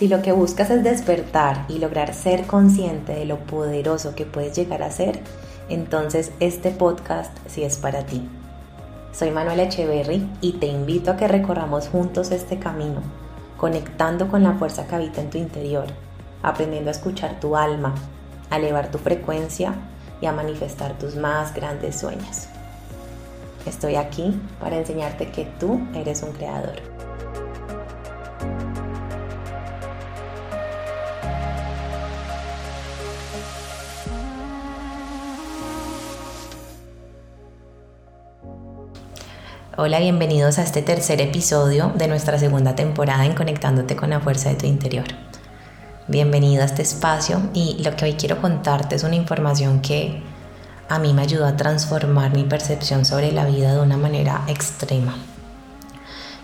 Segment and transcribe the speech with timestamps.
[0.00, 4.56] Si lo que buscas es despertar y lograr ser consciente de lo poderoso que puedes
[4.56, 5.20] llegar a ser,
[5.68, 8.26] entonces este podcast sí es para ti.
[9.12, 13.02] Soy Manuela Echeverry y te invito a que recorramos juntos este camino,
[13.58, 15.84] conectando con la fuerza que habita en tu interior,
[16.42, 17.94] aprendiendo a escuchar tu alma,
[18.48, 19.74] a elevar tu frecuencia
[20.22, 22.46] y a manifestar tus más grandes sueños.
[23.66, 26.89] Estoy aquí para enseñarte que tú eres un creador.
[39.82, 44.50] Hola, bienvenidos a este tercer episodio de nuestra segunda temporada en Conectándote con la Fuerza
[44.50, 45.06] de tu Interior.
[46.06, 50.22] Bienvenido a este espacio y lo que hoy quiero contarte es una información que
[50.86, 55.14] a mí me ayudó a transformar mi percepción sobre la vida de una manera extrema.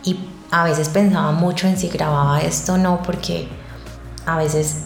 [0.03, 0.19] Y
[0.51, 3.49] a veces pensaba mucho en si grababa esto o no porque
[4.25, 4.85] a veces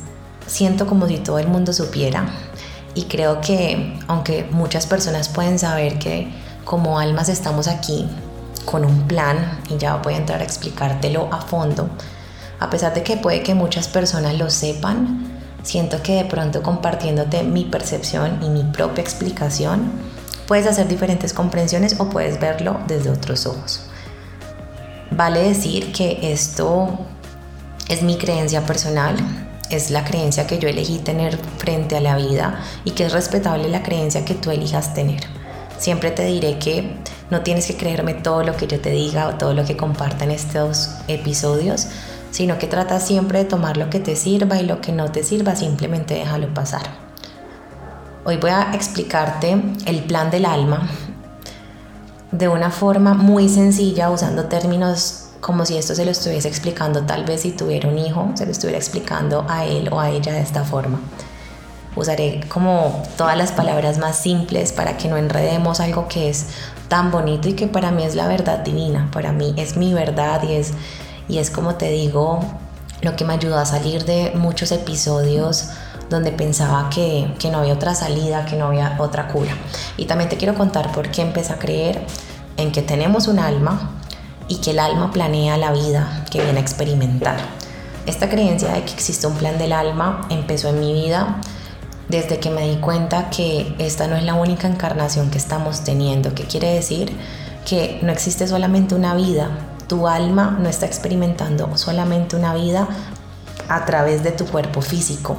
[0.49, 2.27] siento como si todo el mundo supiera
[2.97, 6.33] y creo que aunque muchas personas pueden saber que
[6.65, 8.09] como almas estamos aquí
[8.65, 11.89] con un plan y ya voy a entrar a explicártelo a fondo.
[12.59, 17.43] A pesar de que puede que muchas personas lo sepan, siento que de pronto compartiéndote
[17.43, 19.91] mi percepción y mi propia explicación,
[20.47, 23.83] puedes hacer diferentes comprensiones o puedes verlo desde otros ojos.
[25.11, 26.99] Vale decir que esto
[27.89, 29.17] es mi creencia personal,
[29.71, 33.69] es la creencia que yo elegí tener frente a la vida y que es respetable
[33.69, 35.21] la creencia que tú elijas tener.
[35.79, 36.97] Siempre te diré que
[37.31, 40.25] no tienes que creerme todo lo que yo te diga o todo lo que comparta
[40.25, 41.87] en estos episodios,
[42.31, 45.23] sino que trata siempre de tomar lo que te sirva y lo que no te
[45.23, 46.83] sirva simplemente déjalo pasar.
[48.25, 50.89] Hoy voy a explicarte el plan del alma
[52.33, 57.25] de una forma muy sencilla usando términos como si esto se lo estuviese explicando tal
[57.25, 60.43] vez si tuviera un hijo, se lo estuviera explicando a él o a ella de
[60.43, 61.01] esta forma.
[61.97, 66.49] Usaré como todas las palabras más simples para que no enredemos algo que es
[66.91, 70.43] tan bonito y que para mí es la verdad divina, para mí es mi verdad
[70.43, 70.73] y es,
[71.29, 72.41] y es como te digo,
[73.01, 75.69] lo que me ayudó a salir de muchos episodios
[76.11, 79.53] donde pensaba que, que no había otra salida, que no había otra cura.
[79.97, 82.05] Y también te quiero contar por qué empecé a creer
[82.57, 83.93] en que tenemos un alma
[84.49, 87.37] y que el alma planea la vida que viene a experimentar.
[88.07, 91.41] Esta creencia de que existe un plan del alma empezó en mi vida
[92.11, 96.35] desde que me di cuenta que esta no es la única encarnación que estamos teniendo.
[96.35, 97.17] ¿Qué quiere decir?
[97.65, 99.51] Que no existe solamente una vida.
[99.87, 102.89] Tu alma no está experimentando solamente una vida
[103.69, 105.37] a través de tu cuerpo físico.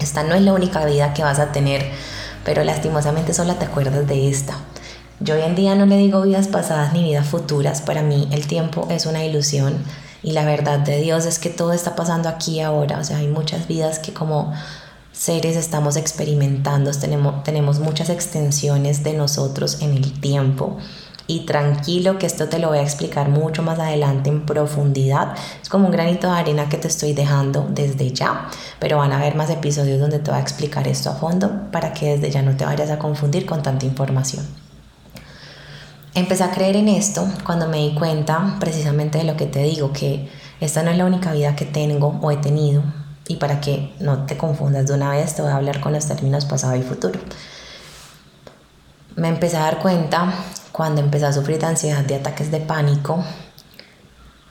[0.00, 1.84] Esta no es la única vida que vas a tener,
[2.44, 4.54] pero lastimosamente solo te acuerdas de esta.
[5.20, 7.82] Yo hoy en día no le digo vidas pasadas ni vidas futuras.
[7.82, 9.74] Para mí el tiempo es una ilusión
[10.22, 12.98] y la verdad de Dios es que todo está pasando aquí ahora.
[12.98, 14.52] O sea, hay muchas vidas que como
[15.16, 20.76] seres estamos experimentando, tenemos, tenemos muchas extensiones de nosotros en el tiempo.
[21.28, 25.34] Y tranquilo que esto te lo voy a explicar mucho más adelante en profundidad.
[25.60, 29.18] Es como un granito de arena que te estoy dejando desde ya, pero van a
[29.18, 32.42] haber más episodios donde te voy a explicar esto a fondo para que desde ya
[32.42, 34.46] no te vayas a confundir con tanta información.
[36.14, 39.92] Empecé a creer en esto cuando me di cuenta precisamente de lo que te digo,
[39.92, 42.84] que esta no es la única vida que tengo o he tenido,
[43.28, 46.06] y para que no te confundas de una vez, te voy a hablar con los
[46.06, 47.18] términos pasado y futuro.
[49.16, 50.32] Me empecé a dar cuenta
[50.72, 53.24] cuando empecé a sufrir ansiedad de ataques de pánico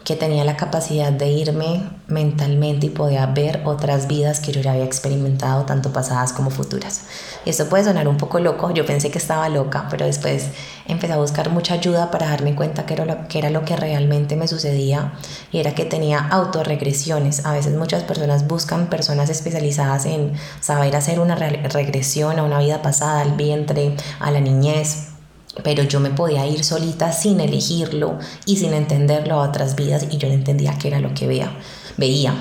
[0.05, 4.73] que tenía la capacidad de irme mentalmente y podía ver otras vidas que yo ya
[4.73, 7.01] había experimentado, tanto pasadas como futuras.
[7.43, 10.49] Y esto puede sonar un poco loco, yo pensé que estaba loca, pero después
[10.87, 13.75] empecé a buscar mucha ayuda para darme cuenta que era lo que, era lo que
[13.75, 15.13] realmente me sucedía
[15.51, 17.43] y era que tenía autorregresiones.
[17.43, 22.83] A veces muchas personas buscan personas especializadas en saber hacer una regresión a una vida
[22.83, 25.14] pasada, al vientre, a la niñez,
[25.63, 30.17] pero yo me podía ir solita sin elegirlo y sin entenderlo a otras vidas y
[30.17, 31.57] yo no entendía qué era lo que veía.
[31.97, 32.33] veía.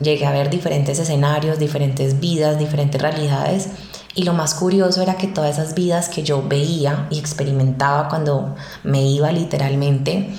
[0.00, 3.68] Llegué a ver diferentes escenarios, diferentes vidas, diferentes realidades
[4.14, 8.54] y lo más curioso era que todas esas vidas que yo veía y experimentaba cuando
[8.84, 10.30] me iba literalmente,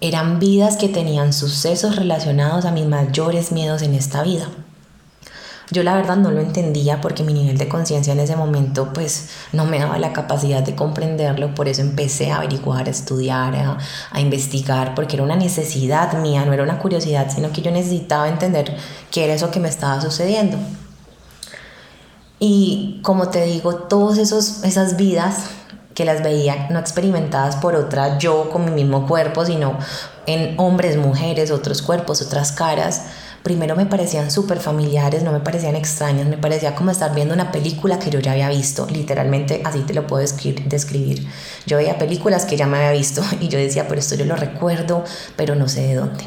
[0.00, 4.48] eran vidas que tenían sucesos relacionados a mis mayores miedos en esta vida.
[5.72, 9.30] Yo la verdad no lo entendía porque mi nivel de conciencia en ese momento pues
[9.52, 13.78] no me daba la capacidad de comprenderlo, por eso empecé a averiguar, a estudiar, a,
[14.10, 18.28] a investigar, porque era una necesidad mía, no era una curiosidad, sino que yo necesitaba
[18.28, 18.76] entender
[19.10, 20.58] qué era eso que me estaba sucediendo.
[22.38, 25.44] Y como te digo, todas esas vidas
[25.94, 29.78] que las veía no experimentadas por otra yo con mi mismo cuerpo, sino
[30.26, 33.02] en hombres, mujeres, otros cuerpos, otras caras,
[33.42, 37.50] primero me parecían súper familiares, no me parecían extrañas, me parecía como estar viendo una
[37.50, 41.26] película que yo ya había visto, literalmente así te lo puedo describir.
[41.66, 44.36] Yo veía películas que ya me había visto y yo decía, pero esto yo lo
[44.36, 45.04] recuerdo,
[45.36, 46.24] pero no sé de dónde.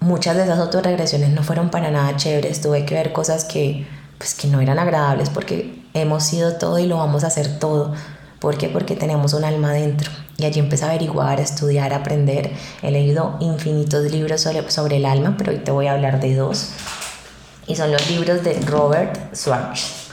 [0.00, 3.86] Muchas de esas otras regresiones no fueron para nada chéveres, tuve que ver cosas que,
[4.18, 7.94] pues, que no eran agradables porque hemos sido todo y lo vamos a hacer todo.
[8.40, 8.68] ¿Por qué?
[8.68, 10.10] Porque tenemos un alma dentro.
[10.36, 12.50] Y allí empecé a averiguar, a estudiar, a aprender.
[12.82, 16.34] He leído infinitos libros sobre, sobre el alma, pero hoy te voy a hablar de
[16.34, 16.70] dos.
[17.66, 20.06] Y son los libros de Robert Schwartz.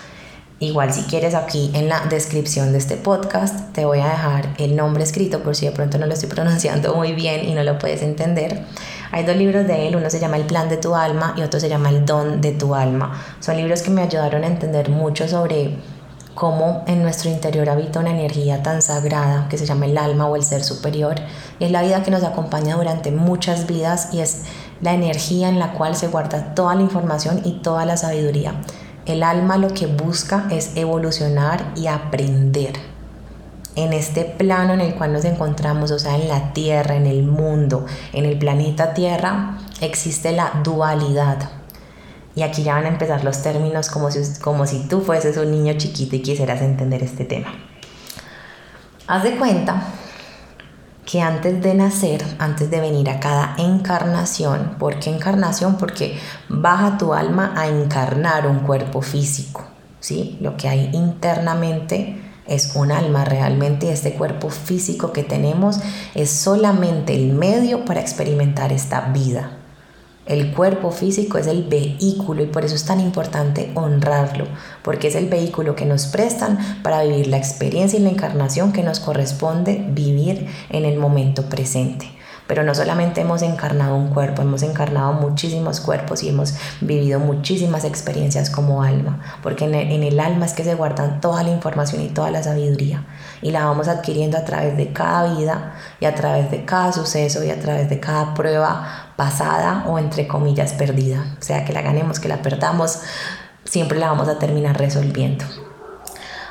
[0.64, 4.78] Igual si quieres aquí en la descripción de este podcast te voy a dejar el
[4.78, 7.78] nombre escrito por si de pronto no lo estoy pronunciando muy bien y no lo
[7.78, 8.64] puedes entender.
[9.12, 11.60] Hay dos libros de él, uno se llama El plan de tu alma y otro
[11.60, 13.22] se llama El don de tu alma.
[13.42, 15.76] Son libros que me ayudaron a entender mucho sobre
[16.36, 20.36] cómo en nuestro interior habita una energía tan sagrada que se llama el alma o
[20.36, 21.16] el ser superior.
[21.60, 24.44] Es la vida que nos acompaña durante muchas vidas y es
[24.82, 28.56] la energía en la cual se guarda toda la información y toda la sabiduría.
[29.06, 32.74] El alma lo que busca es evolucionar y aprender.
[33.76, 37.24] En este plano en el cual nos encontramos, o sea, en la Tierra, en el
[37.24, 41.63] mundo, en el planeta Tierra, existe la dualidad
[42.36, 45.52] y aquí ya van a empezar los términos como si, como si tú fueses un
[45.52, 47.54] niño chiquito y quisieras entender este tema.
[49.08, 49.84] Haz de cuenta
[51.06, 55.78] que antes de nacer, antes de venir a cada encarnación, ¿por qué encarnación?
[55.78, 56.18] Porque
[56.50, 59.66] baja tu alma a encarnar un cuerpo físico,
[60.00, 60.38] ¿sí?
[60.42, 65.80] Lo que hay internamente es un alma realmente este cuerpo físico que tenemos
[66.16, 69.63] es solamente el medio para experimentar esta vida.
[70.26, 74.46] El cuerpo físico es el vehículo y por eso es tan importante honrarlo,
[74.82, 78.84] porque es el vehículo que nos prestan para vivir la experiencia y la encarnación que
[78.84, 82.10] nos corresponde vivir en el momento presente.
[82.48, 87.86] Pero no solamente hemos encarnado un cuerpo, hemos encarnado muchísimos cuerpos y hemos vivido muchísimas
[87.86, 92.10] experiencias como alma, porque en el, alma es que se guardan toda la información y
[92.10, 93.06] toda la sabiduría
[93.42, 97.44] y la vamos adquiriendo a través de cada vida y a través de cada suceso
[97.44, 101.36] y a través de cada prueba pasada o entre comillas perdida.
[101.40, 103.00] O sea, que la ganemos, que la perdamos,
[103.66, 105.46] siempre la vamos a terminar resolviendo.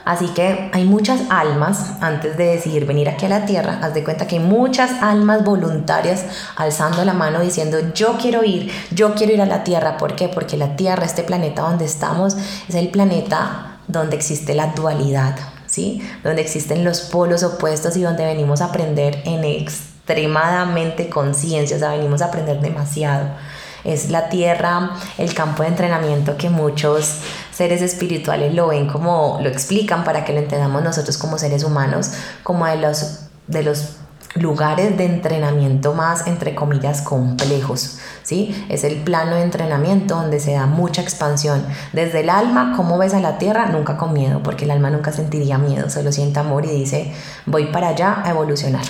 [0.04, 4.02] Así que hay muchas almas, antes de decidir venir aquí a la tierra, haz de
[4.02, 6.24] cuenta que hay muchas almas voluntarias
[6.56, 9.98] alzando la mano diciendo, yo quiero ir, yo quiero ir a la tierra.
[9.98, 10.28] ¿Por qué?
[10.28, 12.36] Porque la tierra, este planeta donde estamos,
[12.68, 15.36] es el planeta donde existe la dualidad,
[15.66, 16.02] ¿sí?
[16.24, 19.44] Donde existen los polos opuestos y donde venimos a aprender en
[20.04, 23.28] extremadamente conciencia, o sea, venimos a aprender demasiado
[23.84, 27.18] es la tierra, el campo de entrenamiento que muchos
[27.52, 32.12] seres espirituales lo ven como, lo explican para que lo entendamos nosotros como seres humanos,
[32.42, 33.96] como de los, de los
[34.34, 38.66] lugares de entrenamiento más, entre comillas, complejos, ¿sí?
[38.70, 41.66] Es el plano de entrenamiento donde se da mucha expansión.
[41.92, 43.66] Desde el alma, ¿cómo ves a la tierra?
[43.66, 47.12] Nunca con miedo, porque el alma nunca sentiría miedo, solo siente amor y dice,
[47.44, 48.84] voy para allá a evolucionar.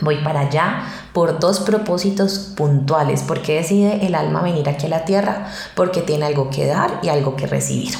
[0.00, 3.22] Voy para allá por dos propósitos puntuales.
[3.22, 5.46] ¿Por qué decide el alma venir aquí a la tierra?
[5.76, 7.94] Porque tiene algo que dar y algo que recibir.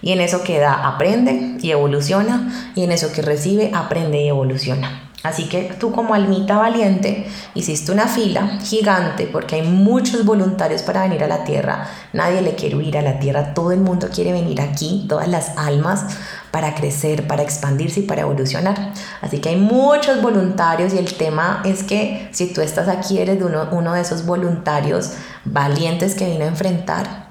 [0.00, 2.72] Y en eso que da, aprende y evoluciona.
[2.74, 5.04] Y en eso que recibe, aprende y evoluciona.
[5.24, 11.04] Así que tú como almita valiente hiciste una fila gigante porque hay muchos voluntarios para
[11.04, 11.88] venir a la tierra.
[12.12, 15.56] Nadie le quiere ir a la tierra, todo el mundo quiere venir aquí, todas las
[15.56, 16.04] almas
[16.54, 18.92] para crecer, para expandirse y para evolucionar.
[19.20, 23.42] Así que hay muchos voluntarios y el tema es que si tú estás aquí eres
[23.42, 27.26] uno de esos voluntarios valientes que vino a enfrentar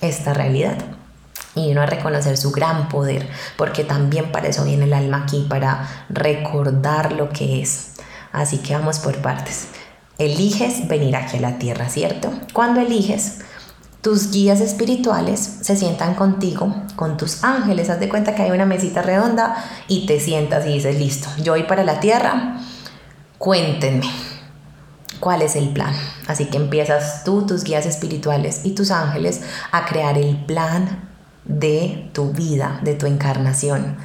[0.00, 0.78] esta realidad
[1.54, 5.46] y uno a reconocer su gran poder, porque también para eso viene el alma aquí,
[5.48, 7.92] para recordar lo que es.
[8.32, 9.68] Así que vamos por partes.
[10.18, 12.32] Eliges venir aquí a la tierra, ¿cierto?
[12.52, 13.42] Cuando eliges,
[14.06, 17.90] tus guías espirituales se sientan contigo, con tus ángeles.
[17.90, 19.56] Haz de cuenta que hay una mesita redonda
[19.88, 22.60] y te sientas y dices, listo, yo voy para la tierra,
[23.36, 24.08] cuéntenme
[25.18, 25.92] cuál es el plan.
[26.28, 29.40] Así que empiezas tú, tus guías espirituales y tus ángeles
[29.72, 31.10] a crear el plan
[31.44, 33.96] de tu vida, de tu encarnación.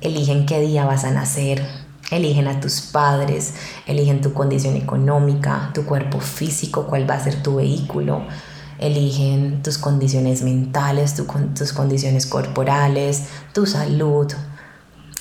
[0.00, 1.64] Eligen qué día vas a nacer,
[2.10, 3.54] eligen a tus padres,
[3.86, 8.24] eligen tu condición económica, tu cuerpo físico, cuál va a ser tu vehículo,
[8.78, 14.32] eligen tus condiciones mentales, tus condiciones corporales, tu salud,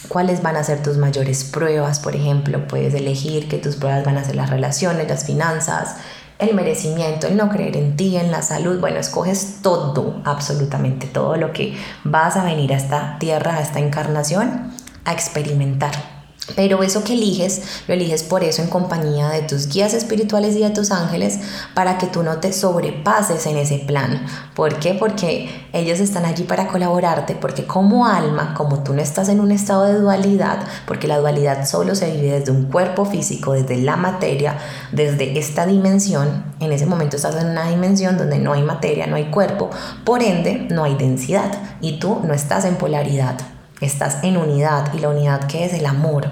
[0.07, 4.17] cuáles van a ser tus mayores pruebas, por ejemplo, puedes elegir que tus pruebas van
[4.17, 5.97] a ser las relaciones, las finanzas,
[6.37, 11.37] el merecimiento, el no creer en ti, en la salud, bueno, escoges todo, absolutamente todo
[11.37, 14.71] lo que vas a venir a esta tierra, a esta encarnación,
[15.05, 16.14] a experimentar,
[16.53, 20.59] Pero eso que eliges, lo eliges por eso en compañía de tus guías espirituales y
[20.59, 21.39] de tus ángeles
[21.73, 24.25] para que tú no te sobrepases en ese plan.
[24.53, 24.93] ¿Por qué?
[24.93, 29.51] Porque ellos están allí para colaborarte, porque como alma, como tú no estás en un
[29.51, 33.95] estado de dualidad, porque la dualidad solo se vive desde un cuerpo físico, desde la
[33.95, 34.57] materia,
[34.91, 39.15] desde esta dimensión, en ese momento estás en una dimensión donde no hay materia, no
[39.15, 39.71] hay cuerpo,
[40.03, 44.99] por ende no hay densidad y tú no estás en polaridad estás en unidad y
[44.99, 46.31] la unidad que es el amor.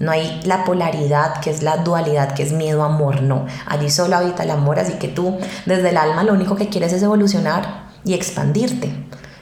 [0.00, 3.46] No hay la polaridad que es la dualidad, que es miedo, amor, no.
[3.66, 6.92] Allí solo habita el amor, así que tú desde el alma lo único que quieres
[6.92, 8.92] es evolucionar y expandirte.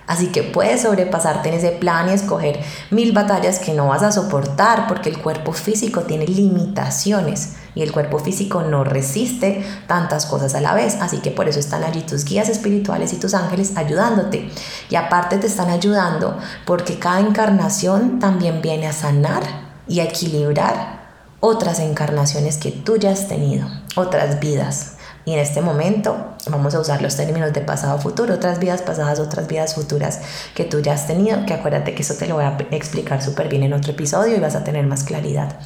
[0.07, 4.13] Así que puedes sobrepasarte en ese plan y escoger mil batallas que no vas a
[4.13, 10.55] soportar porque el cuerpo físico tiene limitaciones y el cuerpo físico no resiste tantas cosas
[10.55, 10.97] a la vez.
[11.01, 14.51] Así que por eso están allí tus guías espirituales y tus ángeles ayudándote.
[14.91, 19.43] Y aparte te están ayudando porque cada encarnación también viene a sanar
[19.89, 21.03] y a equilibrar
[21.41, 24.97] otras encarnaciones que tú ya has tenido, otras vidas.
[25.25, 29.21] Y en este momento vamos a usar los términos de pasado futuro, otras vidas pasadas,
[29.21, 30.21] otras vidas futuras
[30.55, 33.49] que tú ya has tenido, que acuérdate que eso te lo voy a explicar súper
[33.49, 35.59] bien en otro episodio y vas a tener más claridad.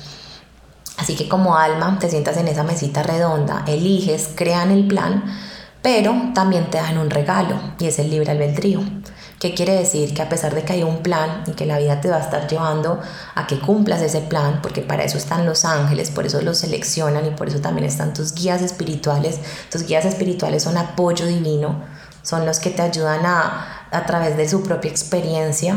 [0.96, 5.24] Así que como alma te sientas en esa mesita redonda, eliges, crean el plan,
[5.82, 8.80] pero también te dan un regalo y es el libre albedrío.
[9.38, 10.14] ¿Qué quiere decir?
[10.14, 12.20] Que a pesar de que hay un plan y que la vida te va a
[12.20, 13.00] estar llevando
[13.34, 17.26] a que cumplas ese plan, porque para eso están los ángeles, por eso los seleccionan
[17.26, 19.38] y por eso también están tus guías espirituales.
[19.70, 21.84] Tus guías espirituales son apoyo divino,
[22.22, 25.76] son los que te ayudan a, a través de su propia experiencia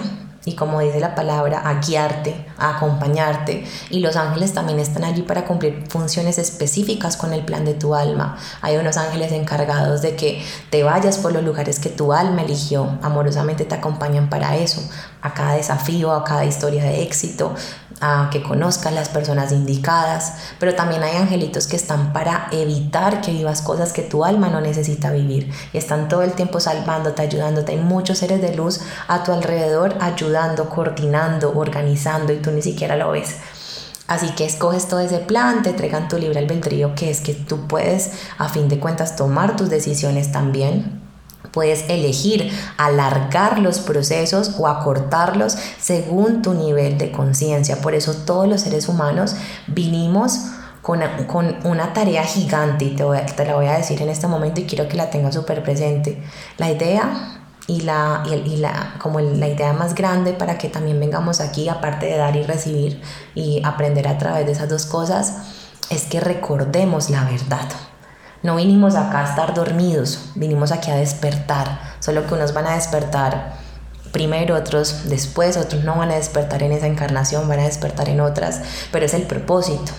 [0.50, 3.66] y como dice la palabra, a guiarte, a acompañarte.
[3.92, 7.94] Y los ángeles también están allí para cumplir funciones específicas con el plan de tu
[7.94, 8.36] alma.
[8.62, 12.98] Hay unos ángeles encargados de que te vayas por los lugares que tu alma eligió.
[13.04, 14.82] Amorosamente te acompañan para eso,
[15.22, 17.54] a cada desafío, a cada historia de éxito,
[18.02, 23.32] a que conozcas las personas indicadas, pero también hay angelitos que están para evitar que
[23.32, 27.74] vivas cosas que tu alma no necesita vivir y están todo el tiempo salvándote, ayudándote.
[27.74, 32.96] Hay muchos seres de luz a tu alrededor ayudando, coordinando, organizando y tú ni siquiera
[32.96, 33.36] lo ves.
[34.08, 37.68] Así que escoges todo ese plan, te entregan tu libre albedrío, que es que tú
[37.68, 40.99] puedes a fin de cuentas tomar tus decisiones también
[41.52, 47.82] Puedes elegir alargar los procesos o acortarlos según tu nivel de conciencia.
[47.82, 49.36] Por eso todos los seres humanos
[49.68, 50.40] vinimos
[50.82, 51.02] con,
[51.66, 53.04] una tarea gigante y te,
[53.36, 56.24] te, la voy a decir en este momento y quiero que la tengas súper presente.
[56.58, 61.40] La idea y, la, y, la, como la idea más grande para que también vengamos
[61.40, 63.02] aquí, aparte de dar y recibir
[63.36, 65.36] y aprender a través de esas dos cosas,
[65.90, 67.70] es que recordemos la verdad.
[68.42, 72.76] No vinimos acá a estar dormidos, vinimos aquí a despertar, solo que unos van a
[72.76, 73.54] despertar
[74.12, 78.22] primero, otros después, otros no van a despertar en esa encarnación, van a despertar en
[78.22, 79.92] otras, pero es el propósito.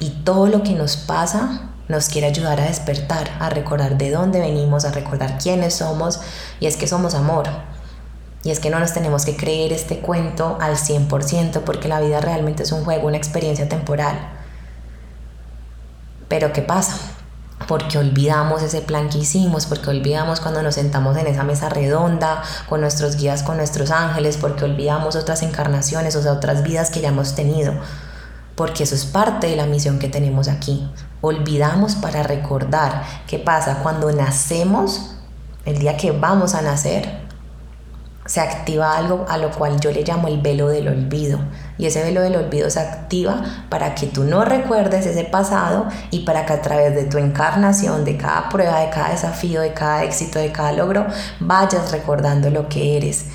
[0.00, 4.40] Y todo lo que nos pasa nos quiere ayudar a despertar, a recordar de dónde
[4.40, 6.20] venimos, a recordar quiénes somos,
[6.60, 7.48] y es que somos amor.
[8.44, 12.20] Y es que no nos tenemos que creer este cuento al 100% porque la vida
[12.20, 14.16] realmente es un juego, una experiencia temporal.
[16.28, 16.96] Pero ¿qué pasa?
[17.66, 22.42] Porque olvidamos ese plan que hicimos, porque olvidamos cuando nos sentamos en esa mesa redonda
[22.68, 27.00] con nuestros guías, con nuestros ángeles, porque olvidamos otras encarnaciones, o sea, otras vidas que
[27.00, 27.74] ya hemos tenido,
[28.54, 30.90] porque eso es parte de la misión que tenemos aquí.
[31.20, 35.16] Olvidamos para recordar qué pasa cuando nacemos,
[35.64, 37.27] el día que vamos a nacer,
[38.28, 41.40] se activa algo a lo cual yo le llamo el velo del olvido.
[41.78, 46.20] Y ese velo del olvido se activa para que tú no recuerdes ese pasado y
[46.20, 50.04] para que a través de tu encarnación, de cada prueba, de cada desafío, de cada
[50.04, 51.06] éxito, de cada logro,
[51.40, 53.26] vayas recordando lo que eres.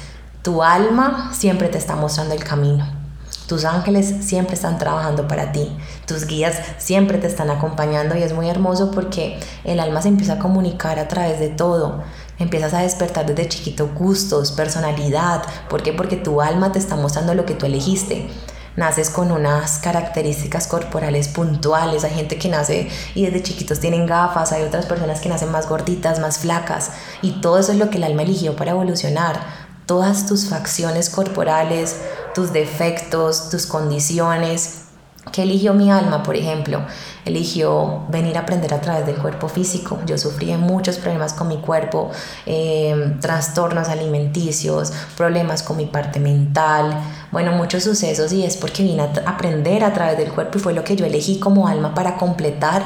[0.43, 3.03] Tu alma siempre te está mostrando el camino.
[3.47, 5.69] Tus ángeles siempre están trabajando para ti,
[6.05, 10.33] tus guías siempre te están acompañando y es muy hermoso porque el alma se empieza
[10.33, 12.03] a comunicar a través de todo
[12.39, 15.43] Empiezas a despertar desde chiquito gustos, personalidad.
[15.69, 15.93] ¿Por qué?
[15.93, 18.27] Porque tu alma te está mostrando lo que tú elegiste.
[18.75, 22.03] Naces con unas características corporales puntuales.
[22.03, 24.51] Hay gente que nace y desde chiquitos tienen gafas.
[24.51, 26.91] Hay otras personas que nacen más gorditas, más flacas.
[27.21, 29.39] Y todo eso es lo que el alma eligió para evolucionar.
[29.85, 31.97] Todas tus facciones corporales,
[32.33, 34.82] tus defectos, tus condiciones,
[35.31, 36.81] ¿Qué eligió mi alma, por ejemplo?
[37.25, 39.99] Eligió venir a aprender a través del cuerpo físico.
[40.05, 42.11] Yo sufrí muchos problemas con mi cuerpo,
[42.45, 46.99] em, trastornos alimenticios, problemas con mi parte mental,
[47.31, 50.73] bueno, muchos sucesos y es porque vine a aprender a través del cuerpo y fue
[50.73, 52.83] lo que yo elegí como alma para completar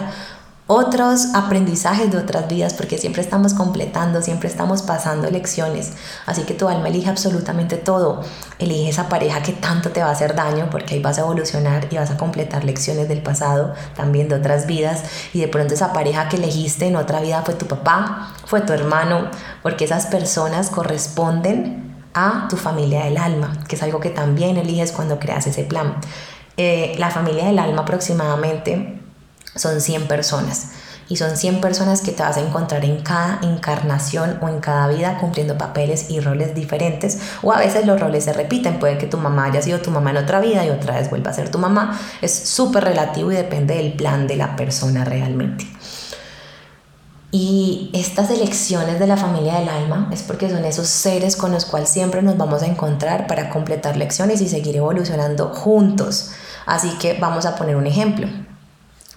[0.68, 5.94] otros aprendizajes de otras vidas, porque siempre estamos completando, siempre estamos pasando lecciones.
[6.26, 8.22] Así que tu alma elige absolutamente todo.
[8.60, 11.88] Elige esa pareja que tanto te va a hacer daño, porque ahí vas a evolucionar
[11.90, 15.04] y vas a completar lecciones del pasado, también de otras vidas.
[15.34, 18.74] Y de pronto esa pareja que elegiste en otra vida fue tu papá, fue tu
[18.74, 19.30] hermano,
[19.64, 24.92] porque esas personas corresponden a tu familia del alma, que es algo que también eliges
[24.92, 25.96] cuando creas ese plan.
[26.58, 28.97] Eh, la familia del alma aproximadamente
[29.58, 30.70] son 100 personas.
[31.10, 34.88] Y son 100 personas que te vas a encontrar en cada encarnación o en cada
[34.90, 37.20] vida cumpliendo papeles y roles diferentes.
[37.42, 38.80] O a veces los roles se repiten.
[38.80, 41.32] Puede que tu mamá haya sido tu mamá en otra vida y otra vez vuelva
[41.32, 41.98] a ser tu mamá.
[42.22, 45.66] Es súper relativo y depende del plan de la persona realmente.
[47.32, 51.66] Y estas elecciones de la familia del alma es porque son esos seres con los
[51.66, 56.32] cuales siempre nos vamos a encontrar para completar lecciones y seguir evolucionando juntos.
[56.66, 58.28] Así que vamos a poner un ejemplo.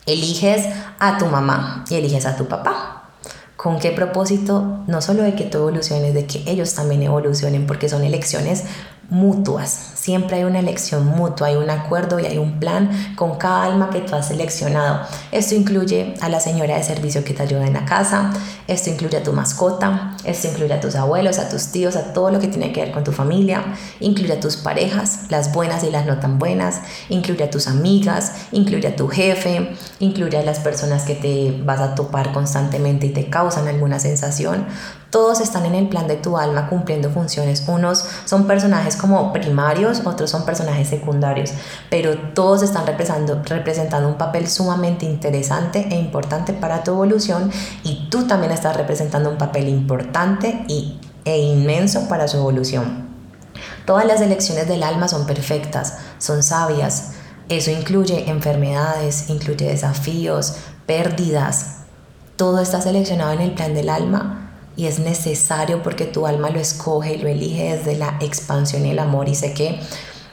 [0.06, 0.66] Eliges
[0.98, 3.10] a tu mamá y eliges a tu papá.
[3.56, 4.84] ¿Con qué propósito?
[4.86, 8.64] No solo de que tú evoluciones, de que ellos también evolucionen, porque son elecciones
[9.10, 9.70] mutuas.
[9.94, 13.90] Siempre hay una elección mutua, hay un acuerdo y hay un plan con cada alma
[13.90, 15.00] que tú has seleccionado.
[15.32, 18.32] Esto incluye a la señora de servicio que te ayuda en la casa,
[18.66, 22.30] esto incluye a tu mascota, esto incluye a tus abuelos, a tus tíos, a todo
[22.30, 23.64] lo que tiene que ver con tu familia,
[23.98, 28.32] incluye a tus parejas, las buenas y las no tan buenas, incluye a tus amigas,
[28.52, 33.10] incluye a tu jefe, incluye a las personas que te vas a topar constantemente y
[33.10, 34.66] te causan alguna sensación.
[35.10, 37.64] Todos están en el plan de tu alma cumpliendo funciones.
[37.66, 41.50] Unos son personajes como primarios, otros son personajes secundarios,
[41.90, 47.50] pero todos están representando, un papel sumamente interesante e importante para tu evolución
[47.82, 53.08] y tú también estás representando un papel importante y, e inmenso para su evolución.
[53.86, 57.14] Todas las elecciones del alma son perfectas, son sabias.
[57.48, 60.54] Eso incluye enfermedades, incluye desafíos,
[60.86, 61.78] pérdidas.
[62.36, 66.58] Todo está seleccionado en el plan del alma y es necesario porque tu alma lo
[66.58, 69.28] escoge y lo elige desde la expansión y el amor.
[69.28, 69.80] Y sé que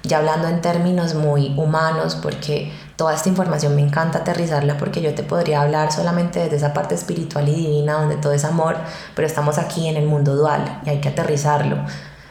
[0.03, 5.13] ya hablando en términos muy humanos, porque toda esta información me encanta aterrizarla porque yo
[5.13, 8.77] te podría hablar solamente desde esa parte espiritual y divina donde todo es amor,
[9.15, 11.77] pero estamos aquí en el mundo dual y hay que aterrizarlo.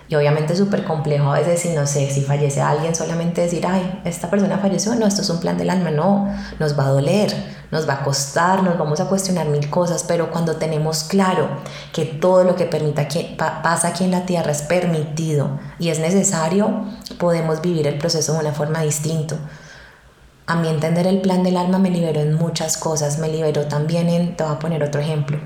[0.09, 3.66] Y obviamente es súper complejo a veces si no sé, si fallece alguien, solamente decir,
[3.66, 6.90] ay, esta persona falleció, no, esto es un plan del alma, no, nos va a
[6.90, 7.35] doler,
[7.73, 11.49] nos va a costar, nos vamos a cuestionar mil cosas, pero cuando tenemos claro
[11.92, 15.99] que todo lo que permita que pasa aquí en la tierra es permitido y es
[15.99, 16.85] necesario,
[17.19, 19.37] podemos vivir el proceso de una forma distinta.
[20.47, 24.09] A mi entender el plan del alma me liberó en muchas cosas, me liberó también
[24.09, 25.40] en, te voy a poner otro ejemplo,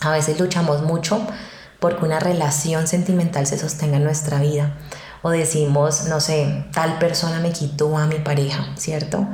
[0.00, 1.26] a veces luchamos mucho
[1.80, 4.76] porque una relación sentimental se sostenga en nuestra vida.
[5.22, 9.26] O decimos, no sé, tal persona me quitó a mi pareja, ¿cierto?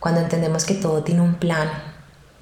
[0.00, 1.68] Cuando entendemos que todo tiene un plan,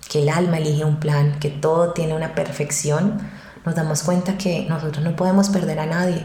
[0.08, 3.20] que el alma elige un plan, que todo tiene una perfección,
[3.64, 6.24] nos damos cuenta que nosotros no podemos perder a nadie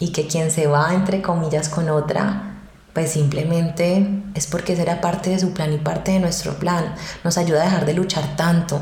[0.00, 2.52] y que quien se va, entre comillas, con otra,
[2.92, 6.94] pues simplemente es porque será parte de su plan y parte de nuestro plan.
[7.24, 8.80] Nos ayuda a dejar de luchar tanto,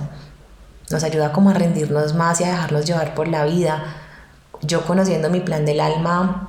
[0.91, 3.83] nos ayuda como a rendirnos más y a dejarnos llevar por la vida.
[4.63, 6.49] Yo conociendo mi plan del alma,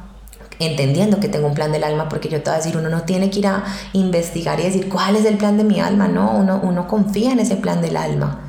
[0.59, 3.03] entendiendo que tengo un plan del alma, porque yo te voy a decir, uno no
[3.03, 6.31] tiene que ir a investigar y decir cuál es el plan de mi alma, no,
[6.31, 8.39] uno, uno confía en ese plan del alma.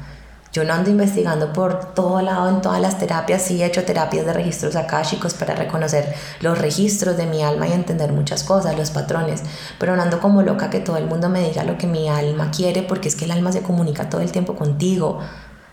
[0.52, 4.26] Yo no ando investigando por todo lado en todas las terapias, sí he hecho terapias
[4.26, 8.90] de registros chicos para reconocer los registros de mi alma y entender muchas cosas, los
[8.90, 9.42] patrones,
[9.78, 12.50] pero no ando como loca que todo el mundo me diga lo que mi alma
[12.50, 15.20] quiere, porque es que el alma se comunica todo el tiempo contigo.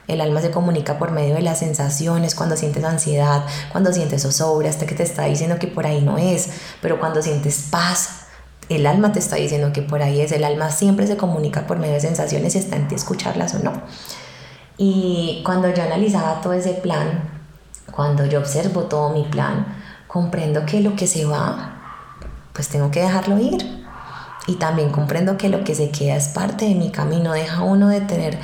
[0.09, 4.69] El alma se comunica por medio de las sensaciones, cuando sientes ansiedad, cuando sientes zozobra,
[4.69, 6.49] hasta que te está diciendo que por ahí no es,
[6.81, 8.25] pero cuando sientes paz,
[8.69, 10.31] el alma te está diciendo que por ahí es.
[10.31, 13.59] El alma siempre se comunica por medio de sensaciones y está en ti escucharlas o
[13.59, 13.73] no.
[14.77, 17.29] Y cuando yo analizaba todo ese plan,
[17.91, 19.65] cuando yo observo todo mi plan,
[20.07, 21.75] comprendo que lo que se va,
[22.53, 23.79] pues tengo que dejarlo ir.
[24.47, 27.89] Y también comprendo que lo que se queda es parte de mi camino, deja uno
[27.89, 28.39] de tener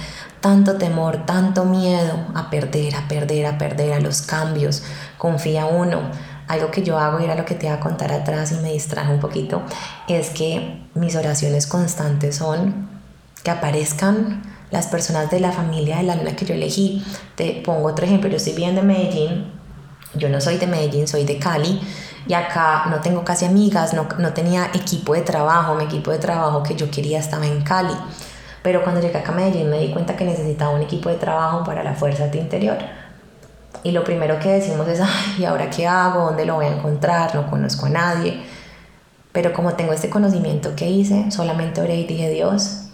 [0.46, 4.84] tanto temor, tanto miedo a perder, a perder, a perder, a los cambios.
[5.18, 6.02] Confía uno.
[6.48, 8.72] Algo que yo hago, y era lo que te iba a contar atrás y me
[8.72, 9.64] distraje un poquito,
[10.08, 12.88] es que mis oraciones constantes son
[13.42, 17.04] que aparezcan las personas de la familia del alma que yo elegí.
[17.34, 19.52] Te pongo otro ejemplo, yo estoy bien de Medellín,
[20.14, 21.82] yo no soy de Medellín, soy de Cali
[22.28, 26.20] y acá no tengo casi amigas, no, no tenía equipo de trabajo, mi equipo de
[26.20, 27.96] trabajo que yo quería estaba en Cali.
[28.66, 31.64] Pero cuando llegué acá a Medellín me di cuenta que necesitaba un equipo de trabajo
[31.64, 32.80] para la fuerza de interior.
[33.84, 36.26] Y lo primero que decimos es, ay, ¿y ahora qué hago?
[36.26, 37.36] ¿Dónde lo voy a encontrar?
[37.36, 38.42] No conozco a nadie.
[39.32, 42.86] Pero como tengo este conocimiento que hice, solamente oré y dije, Dios,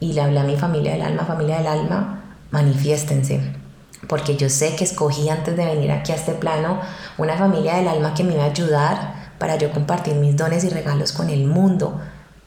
[0.00, 3.52] y le hablé a mi familia del alma, familia del alma, manifiéstense.
[4.08, 6.80] Porque yo sé que escogí antes de venir aquí a este plano
[7.18, 10.70] una familia del alma que me iba a ayudar para yo compartir mis dones y
[10.70, 12.00] regalos con el mundo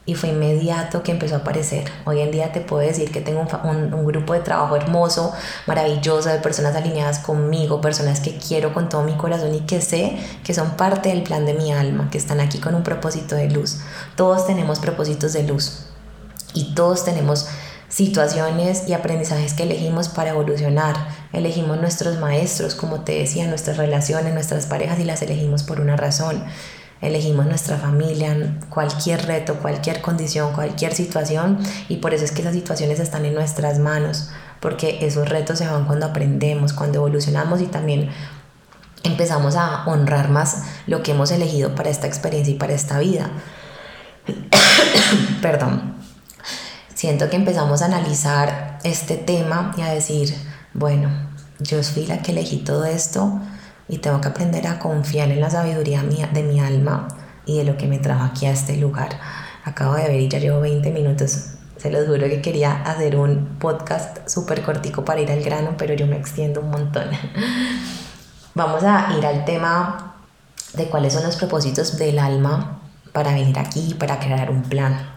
[0.06, 1.84] y fue inmediato que empezó a aparecer.
[2.04, 5.32] Hoy en día te puedo decir que tengo un, un, grupo de trabajo hermoso,
[5.66, 10.16] maravilloso, de personas alineadas conmigo, personas que quiero con todo mi corazón y que sé
[10.44, 13.48] que son parte del plan de mi alma, que están aquí con un propósito de
[13.48, 13.80] luz.
[14.14, 15.86] Todos tenemos propósitos de luz
[16.52, 17.48] y todos tenemos
[17.88, 20.96] situaciones y aprendizajes que elegimos para evolucionar.
[21.32, 25.96] Elegimos nuestros maestros, como te decía, nuestras relaciones, nuestras parejas y las elegimos por una
[25.96, 26.44] razón
[27.00, 32.54] elegimos nuestra familia, cualquier reto, cualquier condición, cualquier situación y por eso es que esas
[32.54, 34.30] situaciones están en nuestras manos,
[34.60, 38.10] porque esos retos se van cuando aprendemos, cuando evolucionamos y también
[39.02, 43.30] empezamos a honrar más lo que hemos elegido para esta experiencia y para esta vida.
[45.42, 45.94] Perdón.
[46.94, 50.34] Siento que empezamos a analizar este tema y a decir,
[50.72, 51.10] bueno,
[51.58, 53.40] yo fui la que elegí todo esto,
[53.88, 57.08] y tengo que aprender a confiar en la sabiduría mía, de mi alma
[57.44, 59.10] y de lo que me trajo aquí a este lugar.
[59.64, 61.50] Acabo de ver y ya llevo 20 minutos.
[61.76, 65.94] Se los juro que quería hacer un podcast súper cortico para ir al grano, pero
[65.94, 67.08] yo me extiendo un montón.
[68.54, 70.14] Vamos a ir al tema
[70.74, 72.80] de cuáles son los propósitos del alma
[73.12, 75.10] para venir aquí, para crear un plan.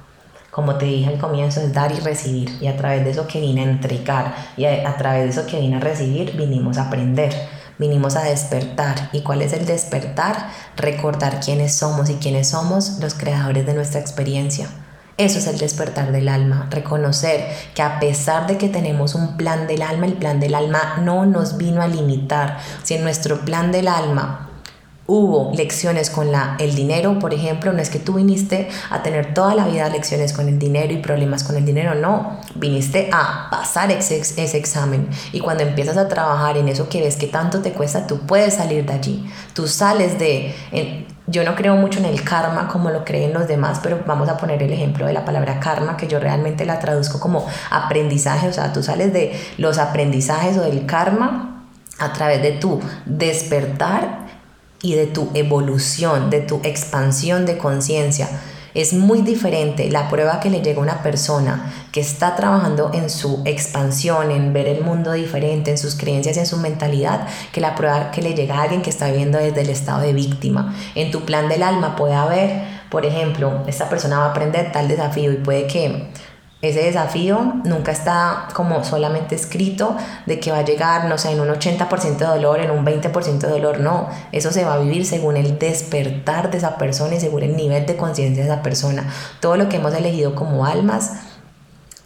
[0.51, 2.57] Como te dije al comienzo, es dar y recibir.
[2.61, 5.47] Y a través de eso que vine a entregar y a, a través de eso
[5.47, 7.33] que vine a recibir, vinimos a aprender
[7.77, 9.09] vinimos a despertar.
[9.11, 10.49] ¿Y cuál es el despertar?
[10.75, 14.69] Recordar quiénes somos y quiénes somos los creadores de nuestra experiencia.
[15.17, 19.65] Eso es el despertar del alma, reconocer que a pesar de que tenemos un plan
[19.65, 22.59] del alma, el plan del alma no nos vino a limitar.
[22.83, 24.46] Si en nuestro plan del alma
[25.07, 29.33] hubo lecciones con la, el dinero, por ejemplo, no es que tú viniste a tener
[29.33, 33.47] toda la vida lecciones con el dinero y problemas con el dinero, no, viniste a
[33.49, 35.09] pasar ese, ese examen.
[35.31, 38.55] Y cuando empiezas a trabajar en eso que ves que tanto te cuesta, tú puedes
[38.55, 40.53] salir de allí, tú sales de...
[41.27, 44.37] yo no creo mucho en el karma como lo creen los demás, pero vamos a
[44.37, 48.53] poner el ejemplo de la palabra karma, que yo realmente la traduzco como aprendizaje, o
[48.53, 51.63] sea, tú sales de los aprendizajes o del karma
[51.97, 54.26] a través de tu despertar
[54.81, 58.29] y de tu evolución, de tu expansión de conciencia.
[58.73, 63.09] Es muy diferente la prueba que le llega a una persona que está trabajando en
[63.09, 67.73] su expansión, en ver el mundo diferente, en sus creencias, en su mentalidad, que la
[67.73, 70.75] prueba que le llega a alguien que está viviendo desde el estado de víctima.
[70.93, 72.61] En tu plan del alma puede haber,
[72.91, 76.09] por ejemplo, esta persona va a aprender tal desafío y puede que
[76.61, 81.39] ese desafío nunca está como solamente escrito de que va a llegar, no sé, en
[81.39, 85.05] un 80% de dolor, en un 20% de dolor, no, eso se va a vivir
[85.05, 89.07] según el despertar de esa persona y según el nivel de conciencia de esa persona.
[89.39, 91.11] Todo lo que hemos elegido como almas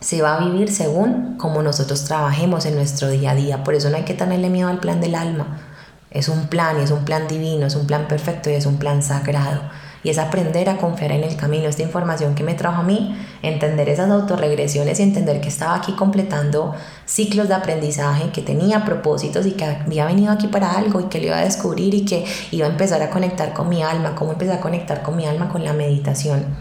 [0.02, 3.64] se va a vivir según como nosotros trabajemos en nuestro día a día.
[3.64, 5.62] Por eso no hay que tenerle miedo al plan del alma.
[6.10, 8.78] Es un plan y es un plan divino, es un plan perfecto y es un
[8.78, 9.62] plan sagrado
[10.04, 11.68] y es aprender a confiar en el camino.
[11.68, 15.94] Esta información que me trajo a mí, entender esas autorregresiones y entender que estaba aquí
[15.94, 16.74] completando
[17.06, 21.20] ciclos de aprendizaje, que tenía propósitos y que había venido aquí para algo y que
[21.20, 24.32] lo iba a descubrir y que iba a empezar a conectar con mi alma, cómo
[24.32, 26.58] empezar a conectar con mi alma con la meditación.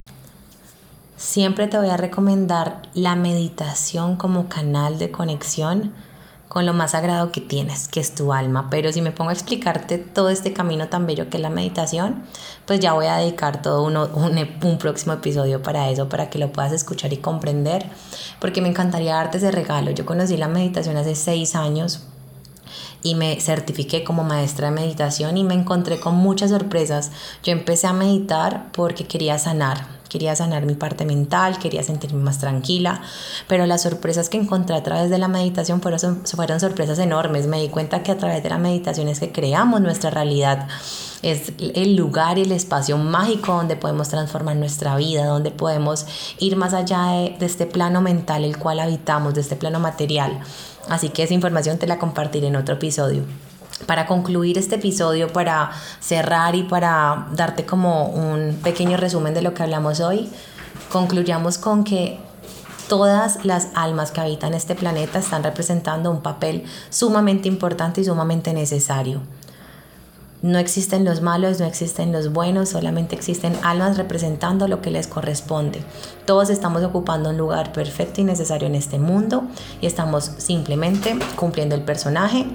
[1.16, 5.92] Siempre te voy a recomendar la meditación como canal de conexión
[6.50, 8.70] con lo más sagrado que tienes, que es tu alma.
[8.70, 12.24] Pero si me pongo a explicarte todo este camino tan bello que es la meditación,
[12.66, 16.40] pues ya voy a dedicar todo uno, un, un, próximo episodio para eso, para que
[16.40, 17.86] lo puedas escuchar y comprender,
[18.40, 19.92] porque me encantaría darte ese regalo.
[19.92, 22.02] Yo conocí la meditación hace seis años
[23.02, 27.10] y me certifiqué como maestra de meditación y me encontré con muchas sorpresas.
[27.42, 32.40] Yo empecé a meditar porque quería sanar, Quería sanar mi parte mental, quería sentirme más
[32.40, 33.00] tranquila,
[33.46, 37.46] pero las sorpresas que encontré a través de la meditación fueron, fueron sorpresas enormes.
[37.46, 40.66] Me di cuenta que a través de la meditación es que creamos nuestra realidad.
[41.22, 46.06] Es el lugar y el espacio mágico donde podemos transformar nuestra vida, donde podemos
[46.40, 50.40] ir más allá de, de este plano mental el cual habitamos, de este plano material.
[50.88, 53.24] Así que esa información te la compartiré en otro episodio
[53.86, 59.54] para concluir este episodio, para cerrar y para darte como un pequeño resumen de lo
[59.54, 60.28] que hablamos hoy,
[60.90, 62.18] concluyamos con que
[62.88, 68.52] todas las almas que habitan este planeta están representando un papel sumamente importante y sumamente
[68.52, 69.22] necesario.
[70.42, 75.06] No existen los malos, no existen los buenos, solamente existen almas representando lo que les
[75.06, 75.82] corresponde.
[76.24, 79.44] Todos estamos ocupando un lugar perfecto y necesario en este mundo
[79.82, 82.46] y estamos simplemente cumpliendo el personaje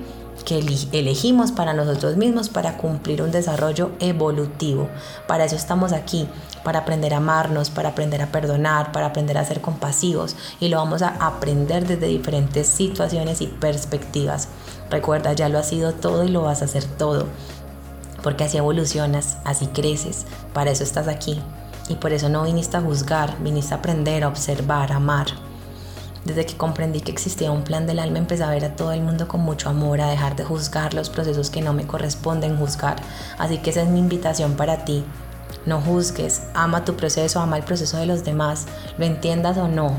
[0.46, 4.90] que elegimos para nosotros mismos para cumplir un desarrollo evolutivo.
[5.28, 6.28] Para eso estamos aquí,
[6.64, 10.78] para aprender a amarnos, para aprender a perdonar, para aprender a ser compasivos y lo
[10.78, 14.50] vamos a aprender desde diferentes situaciones y perspectivas.
[14.90, 17.28] Recuerda, ya lo has sido todo y lo vas a hacer todo,
[18.26, 21.40] porque así evolucionas, así creces, para eso estás aquí
[21.90, 25.28] y por eso no viniste a juzgar, viniste a aprender, a observar, a amar.
[26.24, 29.04] Desde que comprendí que existía un plan del alma, empecé a ver a todo el
[29.04, 32.96] mundo con mucho amor, a dejar de juzgar los procesos que no me corresponden juzgar.
[33.38, 35.06] Así que esa es mi invitación para ti.
[35.68, 38.66] No juzgues, ama tu proceso, ama el proceso de los demás,
[38.98, 39.92] lo entiendas o no.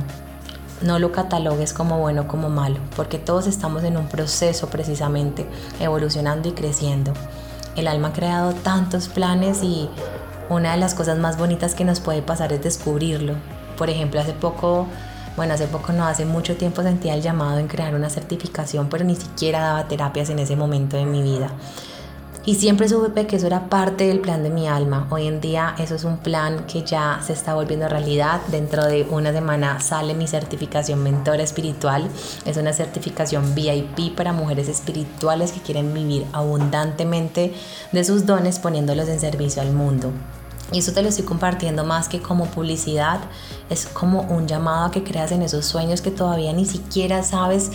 [0.82, 5.46] No lo catalogues como bueno o como malo, porque todos estamos en un proceso precisamente,
[5.78, 7.12] evolucionando y creciendo.
[7.76, 9.88] El alma ha creado tantos planes y
[10.48, 13.34] una de las cosas más bonitas que nos puede pasar es descubrirlo.
[13.76, 14.86] Por ejemplo, hace poco
[15.36, 19.04] bueno, hace poco no, hace mucho tiempo sentía el llamado en crear una certificación, pero
[19.04, 21.50] ni siquiera daba terapias en ese momento de mi vida.
[22.46, 25.08] Y siempre supe que eso era parte del plan de mi alma.
[25.10, 28.40] Hoy en día eso es un plan que ya se está volviendo realidad.
[28.52, 32.08] Dentro de una semana sale mi certificación mentora espiritual.
[32.44, 37.52] Es una certificación VIP para mujeres espirituales que quieren vivir abundantemente
[37.90, 40.12] de sus dones poniéndolos en servicio al mundo.
[40.70, 43.20] Y eso te lo estoy compartiendo más que como publicidad,
[43.70, 47.70] es como un llamado a que creas en esos sueños que todavía ni siquiera sabes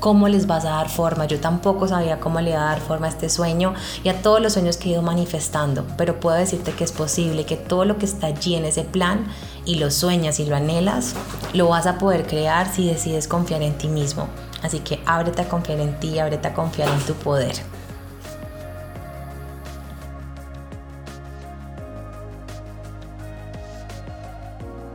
[0.00, 1.26] cómo les vas a dar forma.
[1.26, 4.40] Yo tampoco sabía cómo le iba a dar forma a este sueño y a todos
[4.40, 7.98] los sueños que he ido manifestando, pero puedo decirte que es posible, que todo lo
[7.98, 9.26] que está allí en ese plan
[9.64, 11.14] y lo sueñas y lo anhelas,
[11.52, 14.28] lo vas a poder crear si decides confiar en ti mismo.
[14.62, 17.54] Así que ábrete a confiar en ti, ábrete a confiar en tu poder.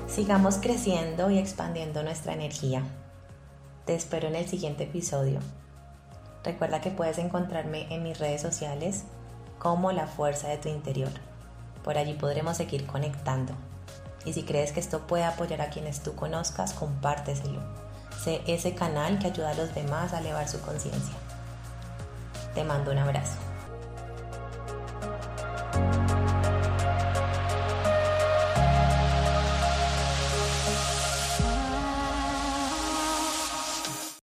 [0.08, 2.84] Sigamos creciendo y expandiendo nuestra energía.
[3.86, 5.40] Te espero en el siguiente episodio.
[6.44, 9.06] Recuerda que puedes encontrarme en mis redes sociales
[9.58, 11.10] como la fuerza de tu interior.
[11.84, 13.54] Por allí podremos seguir conectando.
[14.24, 17.60] Y si crees que esto puede apoyar a quienes tú conozcas, compárteselo.
[18.24, 21.16] Sé ese canal que ayuda a los demás a elevar su conciencia.
[22.54, 23.51] Te mando un abrazo.